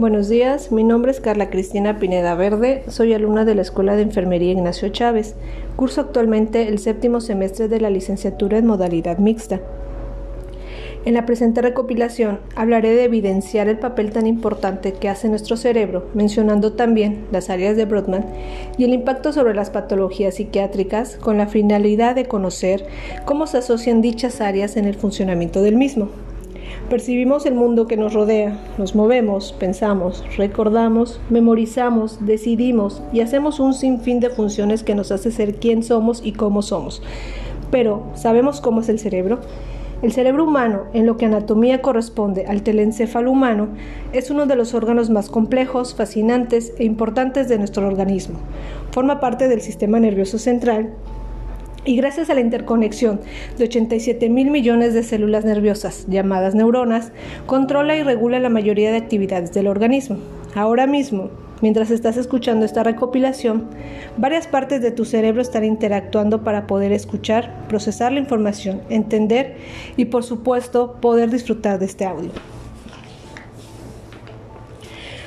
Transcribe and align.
Buenos 0.00 0.30
días, 0.30 0.72
mi 0.72 0.82
nombre 0.82 1.10
es 1.10 1.20
Carla 1.20 1.50
Cristina 1.50 1.98
Pineda 1.98 2.34
Verde, 2.34 2.84
soy 2.88 3.12
alumna 3.12 3.44
de 3.44 3.54
la 3.54 3.60
Escuela 3.60 3.96
de 3.96 4.02
Enfermería 4.02 4.52
Ignacio 4.52 4.88
Chávez. 4.88 5.34
Curso 5.76 6.00
actualmente 6.00 6.68
el 6.68 6.78
séptimo 6.78 7.20
semestre 7.20 7.68
de 7.68 7.82
la 7.82 7.90
licenciatura 7.90 8.56
en 8.56 8.64
modalidad 8.64 9.18
mixta. 9.18 9.60
En 11.04 11.12
la 11.12 11.26
presente 11.26 11.60
recopilación 11.60 12.38
hablaré 12.56 12.94
de 12.94 13.04
evidenciar 13.04 13.68
el 13.68 13.78
papel 13.78 14.10
tan 14.10 14.26
importante 14.26 14.94
que 14.94 15.10
hace 15.10 15.28
nuestro 15.28 15.58
cerebro, 15.58 16.06
mencionando 16.14 16.72
también 16.72 17.26
las 17.30 17.50
áreas 17.50 17.76
de 17.76 17.84
Brodmann 17.84 18.24
y 18.78 18.84
el 18.84 18.94
impacto 18.94 19.34
sobre 19.34 19.52
las 19.52 19.68
patologías 19.68 20.36
psiquiátricas 20.36 21.16
con 21.16 21.36
la 21.36 21.46
finalidad 21.46 22.14
de 22.14 22.24
conocer 22.24 22.86
cómo 23.26 23.46
se 23.46 23.58
asocian 23.58 24.00
dichas 24.00 24.40
áreas 24.40 24.78
en 24.78 24.86
el 24.86 24.94
funcionamiento 24.94 25.60
del 25.60 25.76
mismo. 25.76 26.08
Percibimos 26.90 27.46
el 27.46 27.54
mundo 27.54 27.86
que 27.86 27.96
nos 27.96 28.14
rodea, 28.14 28.58
nos 28.76 28.96
movemos, 28.96 29.52
pensamos, 29.52 30.24
recordamos, 30.36 31.20
memorizamos, 31.30 32.18
decidimos 32.26 33.00
y 33.12 33.20
hacemos 33.20 33.60
un 33.60 33.74
sinfín 33.74 34.18
de 34.18 34.28
funciones 34.28 34.82
que 34.82 34.96
nos 34.96 35.12
hace 35.12 35.30
ser 35.30 35.54
quién 35.60 35.84
somos 35.84 36.20
y 36.24 36.32
cómo 36.32 36.62
somos. 36.62 37.00
Pero, 37.70 38.02
¿sabemos 38.14 38.60
cómo 38.60 38.80
es 38.80 38.88
el 38.88 38.98
cerebro? 38.98 39.38
El 40.02 40.10
cerebro 40.10 40.42
humano, 40.42 40.86
en 40.92 41.06
lo 41.06 41.16
que 41.16 41.26
anatomía 41.26 41.80
corresponde 41.80 42.46
al 42.46 42.64
telencéfalo 42.64 43.30
humano, 43.30 43.68
es 44.12 44.32
uno 44.32 44.46
de 44.46 44.56
los 44.56 44.74
órganos 44.74 45.10
más 45.10 45.28
complejos, 45.28 45.94
fascinantes 45.94 46.72
e 46.76 46.84
importantes 46.84 47.48
de 47.48 47.58
nuestro 47.58 47.86
organismo. 47.86 48.40
Forma 48.90 49.20
parte 49.20 49.46
del 49.46 49.60
sistema 49.60 50.00
nervioso 50.00 50.38
central 50.38 50.92
y 51.90 51.96
gracias 51.96 52.30
a 52.30 52.34
la 52.34 52.40
interconexión 52.40 53.18
de 53.58 53.64
87 53.64 54.28
mil 54.28 54.52
millones 54.52 54.94
de 54.94 55.02
células 55.02 55.44
nerviosas, 55.44 56.06
llamadas 56.06 56.54
neuronas, 56.54 57.10
controla 57.46 57.96
y 57.96 58.04
regula 58.04 58.38
la 58.38 58.48
mayoría 58.48 58.92
de 58.92 58.98
actividades 58.98 59.52
del 59.52 59.66
organismo. 59.66 60.18
Ahora 60.54 60.86
mismo, 60.86 61.30
Mientras 61.62 61.90
estás 61.90 62.16
escuchando 62.16 62.64
esta 62.64 62.82
recopilación, 62.84 63.66
varias 64.16 64.46
partes 64.46 64.80
de 64.80 64.92
tu 64.92 65.04
cerebro 65.04 65.42
están 65.42 65.62
interactuando 65.62 66.42
para 66.42 66.66
poder 66.66 66.90
escuchar, 66.90 67.66
procesar 67.68 68.12
la 68.12 68.20
información, 68.20 68.80
entender 68.88 69.56
y 69.98 70.06
por 70.06 70.24
supuesto 70.24 70.96
poder 71.02 71.28
disfrutar 71.28 71.78
de 71.78 71.84
este 71.84 72.06
audio. 72.06 72.30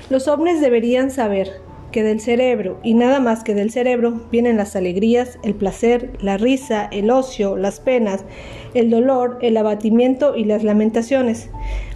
Los 0.09 0.27
ovnis 0.27 0.59
deberían 0.59 1.11
saber 1.11 1.62
que 1.94 2.03
del 2.03 2.19
cerebro 2.19 2.77
y 2.83 2.95
nada 2.95 3.22
más 3.22 3.45
que 3.45 3.55
del 3.55 3.72
cerebro 3.72 4.19
vienen 4.30 4.58
las 4.58 4.75
alegrías, 4.75 5.39
el 5.44 5.55
placer, 5.55 6.17
la 6.19 6.35
risa, 6.35 6.89
el 6.91 7.09
ocio, 7.09 7.55
las 7.55 7.80
penas, 7.80 8.25
el 8.73 8.89
dolor, 8.89 9.38
el 9.41 9.55
abatimiento 9.55 10.35
y 10.35 10.44
las 10.44 10.66
lamentaciones. 10.66 11.50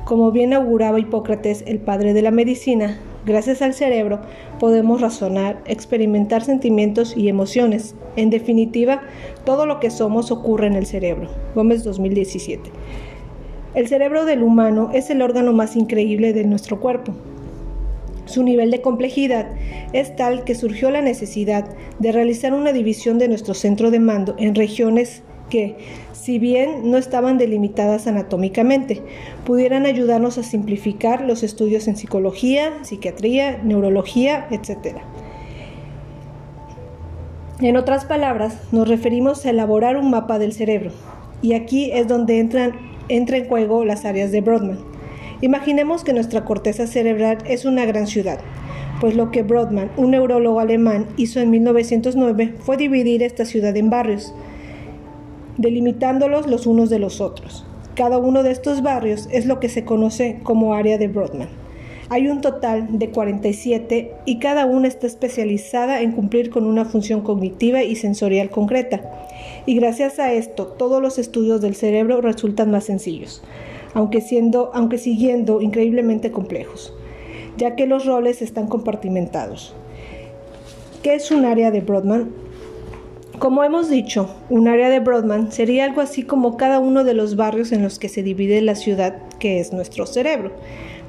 Como 0.05 0.31
bien 0.31 0.53
auguraba 0.53 1.01
Hipócrates, 1.01 1.65
el 1.67 1.79
padre 1.79 2.13
de 2.13 2.21
la 2.21 2.31
medicina, 2.31 2.97
Gracias 3.27 3.61
al 3.61 3.73
cerebro 3.73 4.21
podemos 4.57 5.01
razonar, 5.01 5.61
experimentar 5.65 6.45
sentimientos 6.45 7.17
y 7.17 7.27
emociones. 7.27 7.93
En 8.15 8.29
definitiva, 8.29 9.01
todo 9.43 9.65
lo 9.65 9.81
que 9.81 9.89
somos 9.89 10.31
ocurre 10.31 10.67
en 10.67 10.75
el 10.75 10.85
cerebro. 10.85 11.27
Gómez 11.53 11.83
2017. 11.83 12.71
El 13.75 13.89
cerebro 13.89 14.23
del 14.23 14.43
humano 14.43 14.91
es 14.93 15.09
el 15.09 15.21
órgano 15.21 15.51
más 15.51 15.75
increíble 15.75 16.31
de 16.31 16.45
nuestro 16.45 16.79
cuerpo. 16.79 17.13
Su 18.27 18.43
nivel 18.43 18.71
de 18.71 18.81
complejidad 18.81 19.47
es 19.93 20.15
tal 20.15 20.43
que 20.43 20.53
surgió 20.53 20.91
la 20.91 21.01
necesidad 21.01 21.65
de 21.99 22.11
realizar 22.11 22.53
una 22.53 22.73
división 22.73 23.19
de 23.19 23.29
nuestro 23.29 23.53
centro 23.53 23.89
de 23.89 23.99
mando 23.99 24.35
en 24.37 24.53
regiones 24.53 25.23
que, 25.49 25.77
si 26.11 26.39
bien 26.39 26.91
no 26.91 26.97
estaban 26.97 27.37
delimitadas 27.37 28.05
anatómicamente, 28.05 29.01
pudieran 29.45 29.85
ayudarnos 29.85 30.37
a 30.37 30.43
simplificar 30.43 31.21
los 31.21 31.41
estudios 31.41 31.87
en 31.87 31.95
psicología, 31.95 32.73
psiquiatría, 32.81 33.61
neurología, 33.63 34.47
etc. 34.51 34.97
En 37.61 37.77
otras 37.77 38.03
palabras, 38.03 38.59
nos 38.73 38.89
referimos 38.89 39.45
a 39.45 39.51
elaborar 39.51 39.95
un 39.95 40.11
mapa 40.11 40.37
del 40.37 40.51
cerebro, 40.51 40.91
y 41.41 41.53
aquí 41.53 41.91
es 41.93 42.09
donde 42.09 42.39
entran, 42.39 42.73
entra 43.07 43.37
en 43.37 43.47
juego 43.47 43.85
las 43.85 44.03
áreas 44.03 44.33
de 44.33 44.41
Brodmann. 44.41 44.96
Imaginemos 45.41 46.03
que 46.03 46.13
nuestra 46.13 46.45
corteza 46.45 46.87
cerebral 46.87 47.37
es 47.45 47.65
una 47.65 47.85
gran 47.85 48.07
ciudad, 48.07 48.39
pues 48.99 49.15
lo 49.15 49.29
que 49.29 49.43
Brodmann, 49.43 49.91
un 49.95 50.11
neurólogo 50.11 50.59
alemán, 50.59 51.05
hizo 51.15 51.39
en 51.39 51.51
1909 51.51 52.55
fue 52.59 52.75
dividir 52.75 53.21
esta 53.21 53.45
ciudad 53.45 53.77
en 53.77 53.91
barrios, 53.91 54.33
delimitándolos 55.57 56.47
los 56.47 56.65
unos 56.65 56.89
de 56.89 56.97
los 56.97 57.21
otros. 57.21 57.65
Cada 57.93 58.17
uno 58.17 58.41
de 58.41 58.51
estos 58.51 58.81
barrios 58.81 59.27
es 59.31 59.45
lo 59.45 59.59
que 59.59 59.69
se 59.69 59.85
conoce 59.85 60.39
como 60.41 60.73
área 60.73 60.97
de 60.97 61.07
Brodmann. 61.07 61.49
Hay 62.09 62.29
un 62.29 62.41
total 62.41 62.97
de 62.97 63.09
47 63.09 64.13
y 64.25 64.39
cada 64.39 64.65
una 64.65 64.87
está 64.87 65.07
especializada 65.07 66.01
en 66.01 66.13
cumplir 66.13 66.49
con 66.49 66.65
una 66.65 66.85
función 66.85 67.21
cognitiva 67.21 67.83
y 67.83 67.95
sensorial 67.95 68.49
concreta. 68.49 69.01
Y 69.65 69.75
gracias 69.75 70.17
a 70.17 70.31
esto, 70.31 70.67
todos 70.67 71.01
los 71.01 71.19
estudios 71.19 71.59
del 71.59 71.75
cerebro 71.75 72.21
resultan 72.21 72.71
más 72.71 72.85
sencillos, 72.85 73.43
aunque, 73.97 74.21
siendo, 74.21 74.69
aunque 74.75 74.99
siguiendo 74.99 75.59
increíblemente 75.59 76.31
complejos, 76.31 76.93
ya 77.57 77.75
que 77.75 77.87
los 77.87 78.05
roles 78.05 78.43
están 78.43 78.67
compartimentados. 78.67 79.73
¿Qué 81.01 81.15
es 81.15 81.31
un 81.31 81.45
área 81.45 81.71
de 81.71 81.81
Brodmann? 81.81 82.29
Como 83.39 83.63
hemos 83.63 83.89
dicho, 83.89 84.29
un 84.51 84.67
área 84.67 84.89
de 84.89 84.99
Brodmann 84.99 85.51
sería 85.51 85.85
algo 85.85 86.01
así 86.01 86.21
como 86.21 86.57
cada 86.57 86.77
uno 86.77 87.03
de 87.03 87.15
los 87.15 87.35
barrios 87.35 87.71
en 87.71 87.81
los 87.81 87.97
que 87.97 88.07
se 88.07 88.21
divide 88.21 88.61
la 88.61 88.75
ciudad 88.75 89.15
que 89.39 89.59
es 89.59 89.73
nuestro 89.73 90.05
cerebro. 90.05 90.51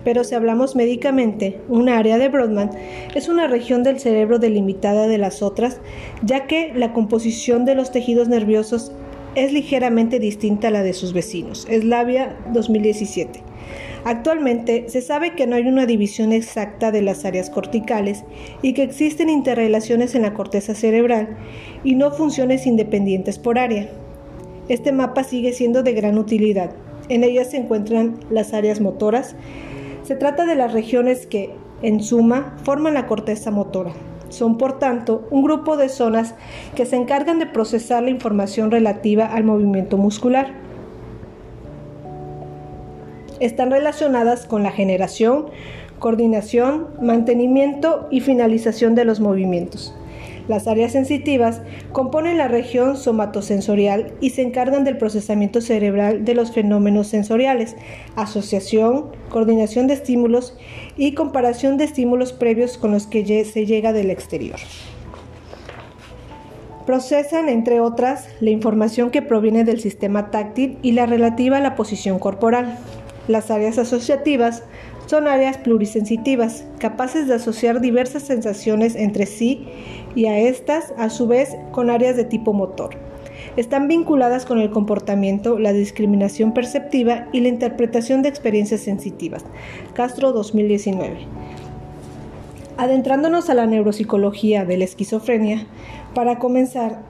Pero 0.02 0.24
si 0.24 0.34
hablamos 0.34 0.74
médicamente, 0.74 1.60
un 1.68 1.90
área 1.90 2.16
de 2.16 2.30
Brodmann 2.30 2.70
es 3.14 3.28
una 3.28 3.48
región 3.48 3.82
del 3.82 4.00
cerebro 4.00 4.38
delimitada 4.38 5.08
de 5.08 5.18
las 5.18 5.42
otras, 5.42 5.78
ya 6.22 6.46
que 6.46 6.72
la 6.74 6.94
composición 6.94 7.66
de 7.66 7.74
los 7.74 7.92
tejidos 7.92 8.28
nerviosos 8.28 8.92
es 9.44 9.52
ligeramente 9.52 10.18
distinta 10.18 10.68
a 10.68 10.70
la 10.70 10.82
de 10.82 10.92
sus 10.92 11.12
vecinos. 11.12 11.66
Eslavia 11.70 12.36
2017. 12.52 13.40
Actualmente 14.04 14.88
se 14.88 15.02
sabe 15.02 15.34
que 15.34 15.46
no 15.46 15.56
hay 15.56 15.66
una 15.66 15.86
división 15.86 16.32
exacta 16.32 16.90
de 16.90 17.02
las 17.02 17.24
áreas 17.24 17.50
corticales 17.50 18.24
y 18.62 18.72
que 18.72 18.82
existen 18.82 19.28
interrelaciones 19.28 20.14
en 20.14 20.22
la 20.22 20.34
corteza 20.34 20.74
cerebral 20.74 21.36
y 21.84 21.94
no 21.94 22.10
funciones 22.10 22.66
independientes 22.66 23.38
por 23.38 23.58
área. 23.58 23.88
Este 24.68 24.92
mapa 24.92 25.24
sigue 25.24 25.52
siendo 25.52 25.82
de 25.82 25.92
gran 25.92 26.18
utilidad. 26.18 26.70
En 27.08 27.24
ellas 27.24 27.50
se 27.50 27.56
encuentran 27.56 28.20
las 28.30 28.54
áreas 28.54 28.80
motoras. 28.80 29.34
Se 30.02 30.14
trata 30.14 30.46
de 30.46 30.54
las 30.54 30.72
regiones 30.72 31.26
que, 31.26 31.50
en 31.82 32.02
suma, 32.02 32.56
forman 32.64 32.94
la 32.94 33.06
corteza 33.06 33.50
motora. 33.50 33.92
Son, 34.28 34.58
por 34.58 34.78
tanto, 34.78 35.26
un 35.30 35.42
grupo 35.42 35.76
de 35.76 35.88
zonas 35.88 36.34
que 36.74 36.86
se 36.86 36.96
encargan 36.96 37.38
de 37.38 37.46
procesar 37.46 38.02
la 38.02 38.10
información 38.10 38.70
relativa 38.70 39.26
al 39.26 39.44
movimiento 39.44 39.96
muscular 39.96 40.52
están 43.40 43.70
relacionadas 43.70 44.46
con 44.46 44.62
la 44.62 44.72
generación, 44.72 45.46
coordinación, 45.98 46.88
mantenimiento 47.00 48.08
y 48.10 48.20
finalización 48.20 48.94
de 48.94 49.04
los 49.04 49.20
movimientos. 49.20 49.94
Las 50.48 50.66
áreas 50.66 50.92
sensitivas 50.92 51.60
componen 51.92 52.38
la 52.38 52.48
región 52.48 52.96
somatosensorial 52.96 54.12
y 54.20 54.30
se 54.30 54.42
encargan 54.42 54.82
del 54.82 54.96
procesamiento 54.96 55.60
cerebral 55.60 56.24
de 56.24 56.34
los 56.34 56.52
fenómenos 56.52 57.06
sensoriales, 57.06 57.76
asociación, 58.16 59.10
coordinación 59.28 59.86
de 59.86 59.94
estímulos 59.94 60.56
y 60.96 61.12
comparación 61.12 61.76
de 61.76 61.84
estímulos 61.84 62.32
previos 62.32 62.78
con 62.78 62.92
los 62.92 63.06
que 63.06 63.44
se 63.44 63.66
llega 63.66 63.92
del 63.92 64.10
exterior. 64.10 64.58
Procesan, 66.86 67.50
entre 67.50 67.80
otras, 67.80 68.28
la 68.40 68.48
información 68.48 69.10
que 69.10 69.20
proviene 69.20 69.64
del 69.64 69.78
sistema 69.78 70.30
táctil 70.30 70.78
y 70.80 70.92
la 70.92 71.04
relativa 71.04 71.58
a 71.58 71.60
la 71.60 71.74
posición 71.74 72.18
corporal. 72.18 72.78
Las 73.28 73.50
áreas 73.50 73.76
asociativas 73.76 74.62
son 75.08 75.26
áreas 75.26 75.56
plurisensitivas, 75.56 76.66
capaces 76.78 77.28
de 77.28 77.34
asociar 77.34 77.80
diversas 77.80 78.24
sensaciones 78.24 78.94
entre 78.94 79.24
sí 79.24 79.66
y 80.14 80.26
a 80.26 80.38
estas, 80.38 80.92
a 80.98 81.08
su 81.08 81.26
vez, 81.26 81.56
con 81.72 81.88
áreas 81.88 82.14
de 82.14 82.24
tipo 82.24 82.52
motor. 82.52 82.90
Están 83.56 83.88
vinculadas 83.88 84.44
con 84.44 84.58
el 84.58 84.70
comportamiento, 84.70 85.58
la 85.58 85.72
discriminación 85.72 86.52
perceptiva 86.52 87.26
y 87.32 87.40
la 87.40 87.48
interpretación 87.48 88.20
de 88.20 88.28
experiencias 88.28 88.82
sensitivas. 88.82 89.46
Castro 89.94 90.32
2019. 90.32 91.16
Adentrándonos 92.76 93.48
a 93.48 93.54
la 93.54 93.66
neuropsicología 93.66 94.66
de 94.66 94.76
la 94.76 94.84
esquizofrenia, 94.84 95.66
para 96.14 96.38
comenzar, 96.38 97.00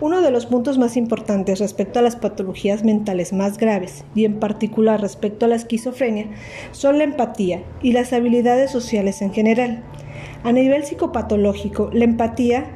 uno 0.00 0.20
de 0.22 0.30
los 0.30 0.46
puntos 0.46 0.78
más 0.78 0.96
importantes 0.96 1.58
respecto 1.58 1.98
a 1.98 2.02
las 2.02 2.16
patologías 2.16 2.84
mentales 2.84 3.32
más 3.32 3.58
graves, 3.58 4.04
y 4.14 4.24
en 4.24 4.38
particular 4.38 5.00
respecto 5.00 5.46
a 5.46 5.48
la 5.48 5.56
esquizofrenia, 5.56 6.26
son 6.70 6.98
la 6.98 7.04
empatía 7.04 7.62
y 7.82 7.92
las 7.92 8.12
habilidades 8.12 8.70
sociales 8.70 9.22
en 9.22 9.32
general. 9.32 9.82
A 10.44 10.52
nivel 10.52 10.84
psicopatológico, 10.84 11.90
la 11.92 12.04
empatía 12.04 12.70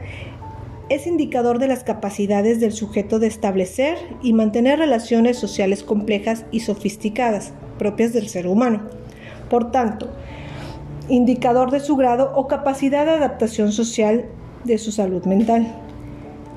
es 0.88 1.06
indicador 1.06 1.58
de 1.58 1.68
las 1.68 1.84
capacidades 1.84 2.60
del 2.60 2.72
sujeto 2.72 3.18
de 3.18 3.28
establecer 3.28 3.96
y 4.20 4.32
mantener 4.32 4.80
relaciones 4.80 5.38
sociales 5.38 5.84
complejas 5.84 6.44
y 6.50 6.60
sofisticadas, 6.60 7.52
propias 7.78 8.12
del 8.12 8.28
ser 8.28 8.48
humano. 8.48 8.82
Por 9.48 9.70
tanto, 9.70 10.10
indicador 11.08 11.70
de 11.70 11.80
su 11.80 11.96
grado 11.96 12.32
o 12.34 12.48
capacidad 12.48 13.06
de 13.06 13.12
adaptación 13.12 13.70
social 13.70 14.26
de 14.64 14.78
su 14.78 14.90
salud 14.92 15.24
mental. 15.24 15.72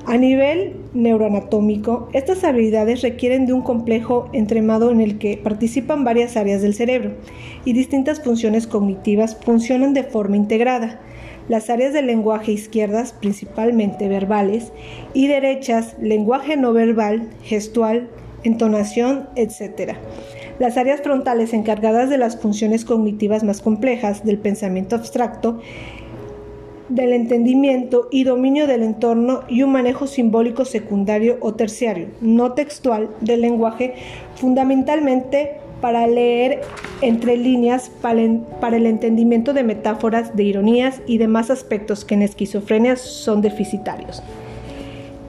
A 0.08 0.18
nivel 0.18 0.76
neuroanatómico, 0.94 2.08
estas 2.12 2.44
habilidades 2.44 3.02
requieren 3.02 3.44
de 3.44 3.52
un 3.52 3.62
complejo 3.62 4.30
entremado 4.32 4.92
en 4.92 5.00
el 5.00 5.18
que 5.18 5.36
participan 5.36 6.04
varias 6.04 6.36
áreas 6.36 6.62
del 6.62 6.74
cerebro 6.74 7.10
y 7.64 7.72
distintas 7.72 8.22
funciones 8.22 8.68
cognitivas 8.68 9.36
funcionan 9.36 9.94
de 9.94 10.04
forma 10.04 10.36
integrada. 10.36 11.00
Las 11.48 11.70
áreas 11.70 11.92
del 11.92 12.06
lenguaje 12.06 12.52
izquierdas, 12.52 13.14
principalmente 13.14 14.06
verbales, 14.06 14.70
y 15.12 15.26
derechas, 15.26 15.96
lenguaje 16.00 16.56
no 16.56 16.72
verbal, 16.72 17.28
gestual, 17.42 18.08
entonación, 18.44 19.28
etc. 19.34 19.94
Las 20.60 20.76
áreas 20.76 21.00
frontales 21.02 21.52
encargadas 21.52 22.10
de 22.10 22.18
las 22.18 22.40
funciones 22.40 22.84
cognitivas 22.84 23.42
más 23.42 23.60
complejas 23.60 24.24
del 24.24 24.38
pensamiento 24.38 24.94
abstracto 24.94 25.60
del 26.88 27.12
entendimiento 27.12 28.08
y 28.10 28.24
dominio 28.24 28.66
del 28.66 28.82
entorno 28.82 29.40
y 29.48 29.62
un 29.62 29.72
manejo 29.72 30.06
simbólico 30.06 30.64
secundario 30.64 31.38
o 31.40 31.54
terciario, 31.54 32.08
no 32.20 32.52
textual, 32.52 33.10
del 33.20 33.42
lenguaje, 33.42 33.94
fundamentalmente 34.36 35.58
para 35.80 36.06
leer 36.06 36.60
entre 37.02 37.36
líneas 37.36 37.90
para 38.00 38.76
el 38.76 38.86
entendimiento 38.86 39.52
de 39.52 39.62
metáforas, 39.62 40.34
de 40.36 40.44
ironías 40.44 41.02
y 41.06 41.18
demás 41.18 41.50
aspectos 41.50 42.04
que 42.04 42.14
en 42.14 42.22
esquizofrenia 42.22 42.96
son 42.96 43.42
deficitarios. 43.42 44.22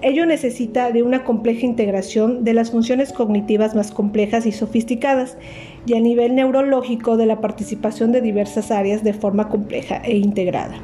Ello 0.02 0.26
necesita 0.28 0.92
de 0.92 1.02
una 1.02 1.24
compleja 1.24 1.66
integración 1.66 2.44
de 2.44 2.54
las 2.54 2.72
funciones 2.72 3.12
cognitivas 3.12 3.76
más 3.76 3.92
complejas 3.92 4.46
y 4.46 4.52
sofisticadas 4.52 5.38
y 5.88 5.96
a 5.96 6.00
nivel 6.00 6.36
neurológico 6.36 7.18
de 7.18 7.26
la 7.26 7.42
participación 7.42 8.12
de 8.12 8.22
diversas 8.22 8.70
áreas 8.70 9.04
de 9.04 9.14
forma 9.14 9.50
compleja 9.50 9.98
e 10.04 10.16
integrada. 10.18 10.80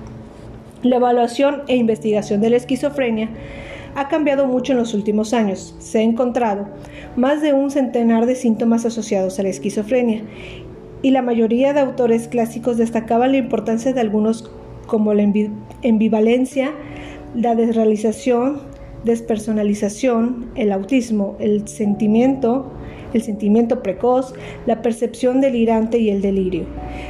La 0.84 0.98
evaluación 0.98 1.62
e 1.70 1.78
investigación 1.78 2.42
de 2.42 2.50
la 2.50 2.58
esquizofrenia 2.58 3.30
ha 3.96 4.10
cambiado 4.10 4.48
mucho 4.48 4.74
en 4.74 4.80
los 4.80 4.94
últimos 4.94 5.34
años. 5.34 5.74
Se 5.80 6.00
ha 6.00 6.02
encontrado 6.02 6.68
más 7.16 7.42
de 7.42 7.54
un 7.54 7.72
centenar 7.72 8.26
de 8.26 8.36
síntomas 8.36 8.86
asociados 8.86 9.40
a 9.40 9.44
la 9.44 9.50
esquizofrenia 9.50 10.24
y 11.02 11.12
la 11.12 11.22
mayoría 11.22 11.72
de 11.72 11.80
autores 11.80 12.28
clásicos 12.28 12.76
destacaban 12.76 13.32
la 13.32 13.38
importancia 13.38 13.94
de 13.94 14.02
algunos 14.02 14.52
como 14.86 15.14
la 15.14 15.24
ambivalencia, 15.86 16.74
la 17.34 17.56
desrealización, 17.56 18.60
despersonalización, 19.06 20.52
el 20.56 20.74
autismo, 20.74 21.38
el 21.40 21.66
sentimiento, 21.66 22.74
el 23.14 23.22
sentimiento 23.22 23.82
precoz, 23.82 24.34
la 24.66 24.82
percepción 24.82 25.40
delirante 25.40 25.98
y 25.98 26.10
el 26.10 26.22
delirio. 26.22 26.66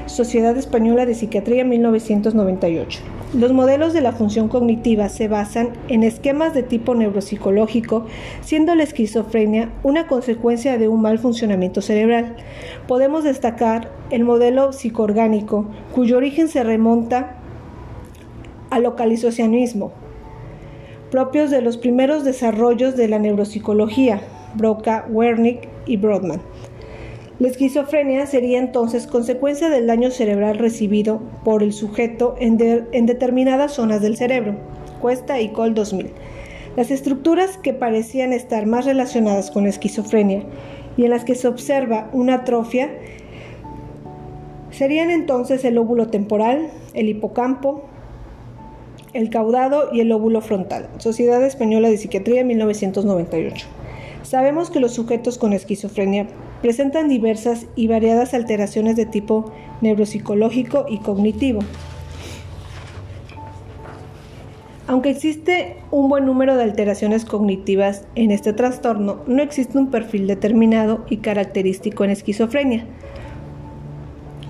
Sociedad 0.05 0.55
Española 0.57 1.07
de 1.07 1.15
Psiquiatría 1.15 1.63
1998. 1.63 2.99
Los 3.33 3.51
modelos 3.51 3.93
de 3.93 4.01
la 4.01 4.11
función 4.11 4.47
cognitiva 4.47 5.09
se 5.09 5.27
basan 5.27 5.69
en 5.87 6.03
esquemas 6.03 6.53
de 6.53 6.61
tipo 6.61 6.93
neuropsicológico, 6.93 8.05
siendo 8.41 8.75
la 8.75 8.83
esquizofrenia 8.83 9.71
una 9.81 10.05
consecuencia 10.05 10.77
de 10.77 10.87
un 10.87 11.01
mal 11.01 11.17
funcionamiento 11.17 11.81
cerebral. 11.81 12.35
Podemos 12.87 13.23
destacar 13.23 13.89
el 14.11 14.23
modelo 14.23 14.71
psicoorgánico, 14.71 15.65
cuyo 15.95 16.17
origen 16.17 16.47
se 16.47 16.63
remonta 16.63 17.37
al 18.69 18.83
localizacionismo, 18.83 19.93
propios 21.09 21.49
de 21.49 21.61
los 21.61 21.77
primeros 21.77 22.23
desarrollos 22.23 22.95
de 22.95 23.07
la 23.07 23.17
neuropsicología, 23.17 24.21
Broca, 24.53 25.07
Wernicke 25.09 25.69
y 25.87 25.97
Brodmann. 25.97 26.41
La 27.43 27.49
esquizofrenia 27.49 28.25
sería 28.25 28.57
entonces 28.57 29.05
consecuencia 29.05 29.69
del 29.69 29.85
daño 29.85 30.11
cerebral 30.11 30.57
recibido 30.59 31.21
por 31.43 31.61
el 31.61 31.73
sujeto 31.73 32.35
en, 32.39 32.55
determinadas 32.57 33.73
zonas 33.73 34.01
del 34.01 34.15
cerebro. 34.15 34.55
Cuesta 35.01 35.41
y 35.41 35.49
Cole 35.49 35.73
2000. 35.73 36.09
Las 36.77 36.89
estructuras 36.89 37.57
que 37.57 37.73
parecían 37.73 38.31
estar 38.31 38.65
más 38.65 38.85
relacionadas 38.85 39.51
con 39.51 39.63
la 39.63 39.71
esquizofrenia 39.71 40.43
y 40.95 41.03
en 41.03 41.09
las 41.09 41.25
que 41.25 41.35
se 41.35 41.49
observa 41.49 42.09
una 42.13 42.35
atrofia 42.35 42.91
serían 44.71 45.09
entonces 45.09 45.65
el 45.65 45.77
óvulo 45.77 46.07
temporal, 46.07 46.69
el 46.93 47.09
hipocampo, 47.09 47.83
el 49.11 49.29
caudado 49.29 49.89
y 49.91 49.99
el 49.99 50.13
óvulo 50.13 50.39
frontal. 50.39 50.87
Sociedad 50.97 51.43
Española 51.43 51.89
de 51.89 51.97
Psiquiatría 51.97 52.45
1998. 52.45 53.67
Sabemos 54.21 54.71
que 54.71 54.79
los 54.79 54.93
sujetos 54.93 55.37
con 55.37 55.51
esquizofrenia 55.51 56.27
presentan 56.63 57.09
diversas 57.09 57.67
y 57.75 57.87
variadas 57.87 58.33
alteraciones 58.33 58.95
de 58.95 59.05
tipo 59.05 59.51
neuropsicológico 59.81 60.85
y 60.87 60.99
cognitivo. 60.99 61.59
Aunque 64.87 65.09
existe 65.09 65.75
un 65.91 66.07
buen 66.07 66.25
número 66.25 66.55
de 66.55 66.63
alteraciones 66.63 67.25
cognitivas 67.25 68.05
en 68.15 68.31
este 68.31 68.53
trastorno, 68.53 69.23
no 69.27 69.43
existe 69.43 69.77
un 69.77 69.91
perfil 69.91 70.25
determinado 70.25 71.05
y 71.09 71.17
característico 71.17 72.05
en 72.05 72.11
esquizofrenia. 72.11 72.85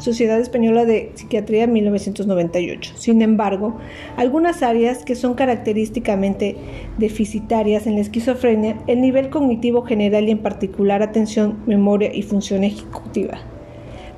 Sociedad 0.04 0.38
Española 0.42 0.84
de 0.84 1.14
Psiquiatría 1.16 1.66
1998. 1.66 2.96
Sin 2.98 3.22
embargo, 3.22 3.78
algunas 4.18 4.62
áreas 4.62 5.06
que 5.06 5.16
son 5.16 5.34
característicamente 5.34 6.58
deficitarias 6.98 7.88
en 7.88 7.96
la 7.96 8.02
esquizofrenia, 8.02 8.78
el 8.88 9.00
nivel 9.00 9.30
cognitivo 9.30 9.84
general 9.84 10.28
y 10.28 10.32
en 10.32 10.40
particular 10.40 11.02
atención, 11.02 11.60
memoria 11.68 12.14
y 12.14 12.22
función 12.22 12.66
ejecutiva. 12.66 13.40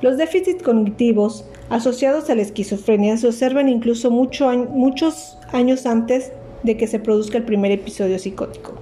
Los 0.01 0.17
déficits 0.17 0.63
cognitivos 0.63 1.47
asociados 1.69 2.31
a 2.31 2.35
la 2.35 2.41
esquizofrenia 2.41 3.15
se 3.17 3.27
observan 3.27 3.69
incluso 3.69 4.09
muchos 4.09 5.37
años 5.51 5.85
antes 5.85 6.31
de 6.63 6.77
que 6.77 6.87
se 6.87 6.97
produzca 6.97 7.37
el 7.37 7.43
primer 7.43 7.71
episodio 7.71 8.17
psicótico. 8.17 8.73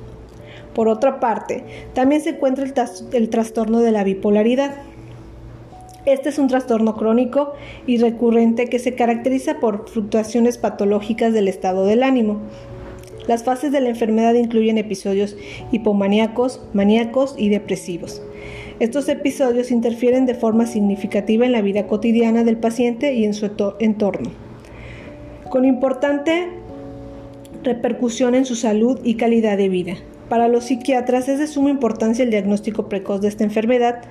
Por 0.74 0.88
otra 0.88 1.20
parte, 1.20 1.66
también 1.94 2.22
se 2.22 2.30
encuentra 2.30 2.66
el 3.12 3.30
trastorno 3.30 3.80
de 3.82 3.92
la 3.92 4.06
bipolaridad 4.06 4.74
este 6.06 6.30
es 6.30 6.38
un 6.38 6.48
trastorno 6.48 6.96
crónico 6.96 7.54
y 7.88 7.98
recurrente 7.98 8.68
que 8.68 8.80
se 8.80 8.96
caracteriza 8.96 9.60
por 9.60 9.88
fluctuaciones 9.88 10.58
patológicas 10.58 11.34
del 11.34 11.48
estado 11.48 11.86
del 11.86 12.04
ánimo. 12.04 12.42
Las 13.28 13.44
fases 13.44 13.72
de 13.72 13.80
la 13.80 13.90
enfermedad 13.90 14.34
incluyen 14.34 14.78
episodios 14.78 15.38
hipomaníacos, 15.72 16.62
maníacos 16.74 17.36
y 17.38 17.50
depresivos. 17.50 18.22
Estos 18.80 19.08
episodios 19.08 19.72
interfieren 19.72 20.26
de 20.26 20.36
forma 20.36 20.66
significativa 20.66 21.46
en 21.46 21.54
la 21.54 21.62
vida 21.62 21.88
cotidiana 21.88 22.44
del 22.44 22.58
paciente 22.58 23.14
y 23.14 23.24
en 23.24 23.34
su 23.34 23.50
entorno, 23.80 24.32
con 25.50 25.64
importante 25.64 26.50
repercusión 27.64 28.36
en 28.36 28.46
su 28.46 28.56
salud 28.56 29.00
y 29.06 29.16
calidad 29.16 29.58
de 29.58 29.70
vida. 29.70 29.94
Para 30.28 30.50
los 30.50 30.66
psiquiatras 30.66 31.30
es 31.30 31.40
de 31.40 31.48
suma 31.48 31.70
importancia 31.70 32.24
el 32.24 32.32
diagnóstico 32.32 32.90
precoz 32.90 33.22
de 33.22 33.30
esta 33.30 33.44
enfermedad, 33.46 34.02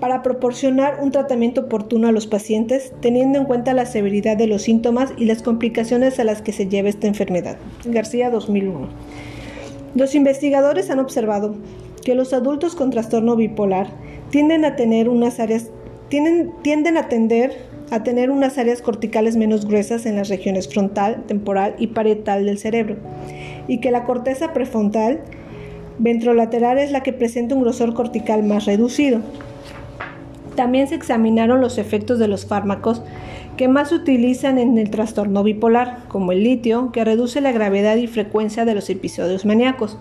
para 0.00 0.22
proporcionar 0.22 0.98
un 1.00 1.10
tratamiento 1.10 1.62
oportuno 1.62 2.08
a 2.08 2.12
los 2.12 2.26
pacientes, 2.26 2.92
teniendo 3.00 3.38
en 3.38 3.44
cuenta 3.44 3.74
la 3.74 3.86
severidad 3.86 4.36
de 4.36 4.46
los 4.46 4.62
síntomas 4.62 5.12
y 5.16 5.26
las 5.26 5.42
complicaciones 5.42 6.18
a 6.18 6.24
las 6.24 6.40
que 6.42 6.52
se 6.52 6.66
lleva 6.66 6.88
esta 6.88 7.06
enfermedad. 7.06 7.58
García 7.84 8.30
2001. 8.30 8.88
Los 9.94 10.14
investigadores 10.14 10.90
han 10.90 11.00
observado 11.00 11.54
que 12.04 12.14
los 12.14 12.32
adultos 12.32 12.74
con 12.74 12.90
trastorno 12.90 13.36
bipolar 13.36 13.88
tienden 14.30 14.64
a 14.64 14.76
tener 14.76 15.08
unas 15.08 15.38
áreas 15.38 15.70
tienden 16.08 16.96
a 16.96 17.08
tender 17.08 17.52
a 17.90 18.02
tener 18.02 18.30
unas 18.30 18.56
áreas 18.58 18.82
corticales 18.82 19.36
menos 19.36 19.66
gruesas 19.66 20.06
en 20.06 20.16
las 20.16 20.28
regiones 20.28 20.68
frontal, 20.68 21.24
temporal 21.26 21.74
y 21.78 21.88
parietal 21.88 22.46
del 22.46 22.58
cerebro, 22.58 22.96
y 23.68 23.78
que 23.78 23.90
la 23.90 24.04
corteza 24.04 24.52
prefrontal 24.52 25.20
ventrolateral 25.98 26.78
es 26.78 26.92
la 26.92 27.02
que 27.02 27.12
presenta 27.12 27.54
un 27.54 27.62
grosor 27.62 27.94
cortical 27.94 28.42
más 28.42 28.64
reducido. 28.64 29.20
También 30.60 30.88
se 30.88 30.94
examinaron 30.94 31.62
los 31.62 31.78
efectos 31.78 32.18
de 32.18 32.28
los 32.28 32.44
fármacos 32.44 33.00
que 33.56 33.66
más 33.66 33.88
se 33.88 33.94
utilizan 33.94 34.58
en 34.58 34.76
el 34.76 34.90
trastorno 34.90 35.42
bipolar, 35.42 36.06
como 36.08 36.32
el 36.32 36.44
litio, 36.44 36.92
que 36.92 37.02
reduce 37.02 37.40
la 37.40 37.50
gravedad 37.50 37.96
y 37.96 38.06
frecuencia 38.06 38.66
de 38.66 38.74
los 38.74 38.90
episodios 38.90 39.46
maníacos. 39.46 39.96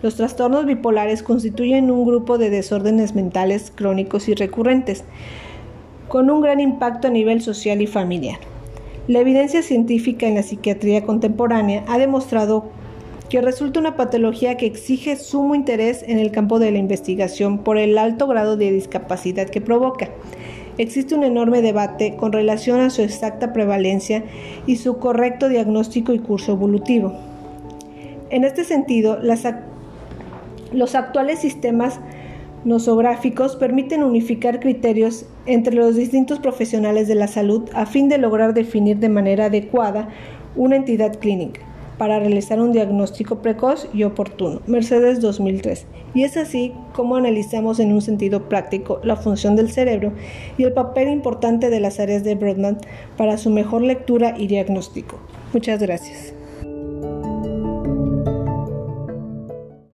Los 0.00 0.14
trastornos 0.14 0.66
bipolares 0.66 1.24
constituyen 1.24 1.90
un 1.90 2.06
grupo 2.06 2.38
de 2.38 2.48
desórdenes 2.48 3.16
mentales 3.16 3.72
crónicos 3.74 4.28
y 4.28 4.34
recurrentes, 4.34 5.02
con 6.06 6.30
un 6.30 6.42
gran 6.42 6.60
impacto 6.60 7.08
a 7.08 7.10
nivel 7.10 7.42
social 7.42 7.82
y 7.82 7.88
familiar. 7.88 8.38
La 9.08 9.18
evidencia 9.18 9.62
científica 9.62 10.28
en 10.28 10.36
la 10.36 10.44
psiquiatría 10.44 11.02
contemporánea 11.02 11.84
ha 11.88 11.98
demostrado 11.98 12.70
que 13.28 13.42
resulta 13.42 13.80
una 13.80 13.96
patología 13.96 14.56
que 14.56 14.66
exige 14.66 15.16
sumo 15.16 15.54
interés 15.54 16.02
en 16.06 16.18
el 16.18 16.30
campo 16.30 16.58
de 16.58 16.70
la 16.70 16.78
investigación 16.78 17.58
por 17.58 17.76
el 17.76 17.98
alto 17.98 18.26
grado 18.26 18.56
de 18.56 18.72
discapacidad 18.72 19.48
que 19.48 19.60
provoca. 19.60 20.08
Existe 20.78 21.14
un 21.14 21.24
enorme 21.24 21.60
debate 21.60 22.16
con 22.16 22.32
relación 22.32 22.80
a 22.80 22.90
su 22.90 23.02
exacta 23.02 23.52
prevalencia 23.52 24.24
y 24.66 24.76
su 24.76 24.98
correcto 24.98 25.48
diagnóstico 25.48 26.14
y 26.14 26.20
curso 26.20 26.52
evolutivo. 26.52 27.14
En 28.30 28.44
este 28.44 28.64
sentido, 28.64 29.18
los 30.72 30.94
actuales 30.94 31.40
sistemas 31.40 32.00
nosográficos 32.64 33.56
permiten 33.56 34.02
unificar 34.02 34.60
criterios 34.60 35.26
entre 35.46 35.74
los 35.74 35.96
distintos 35.96 36.38
profesionales 36.38 37.08
de 37.08 37.14
la 37.14 37.28
salud 37.28 37.68
a 37.72 37.86
fin 37.86 38.08
de 38.08 38.18
lograr 38.18 38.54
definir 38.54 38.98
de 38.98 39.08
manera 39.08 39.46
adecuada 39.46 40.08
una 40.56 40.76
entidad 40.76 41.18
clínica 41.18 41.60
para 41.98 42.18
realizar 42.20 42.60
un 42.60 42.72
diagnóstico 42.72 43.42
precoz 43.42 43.88
y 43.92 44.04
oportuno. 44.04 44.62
Mercedes 44.66 45.20
2003. 45.20 45.86
Y 46.14 46.22
es 46.22 46.36
así 46.36 46.72
como 46.94 47.16
analizamos 47.16 47.80
en 47.80 47.92
un 47.92 48.00
sentido 48.00 48.48
práctico 48.48 49.00
la 49.02 49.16
función 49.16 49.56
del 49.56 49.70
cerebro 49.70 50.12
y 50.56 50.62
el 50.62 50.72
papel 50.72 51.08
importante 51.08 51.70
de 51.70 51.80
las 51.80 52.00
áreas 52.00 52.24
de 52.24 52.34
Brodmann 52.34 52.78
para 53.16 53.36
su 53.36 53.50
mejor 53.50 53.82
lectura 53.82 54.34
y 54.38 54.46
diagnóstico. 54.46 55.18
Muchas 55.52 55.80
gracias. 55.80 56.37